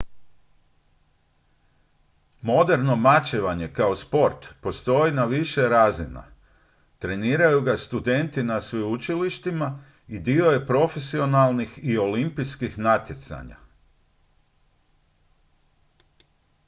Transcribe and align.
moderno 2.41 2.95
mačevanje 2.95 3.73
kao 3.73 3.95
sport 3.95 4.47
postoji 4.61 5.11
na 5.13 5.25
više 5.25 5.61
razina 5.61 6.23
treniraju 6.99 7.61
ga 7.61 7.77
studenti 7.77 8.43
na 8.43 8.61
sveučilištima 8.61 9.83
i 10.07 10.19
dio 10.19 10.45
je 10.45 10.67
profesionalnih 10.67 11.79
i 11.83 11.97
olimpijskih 11.97 12.77
natjecanja 12.79 13.55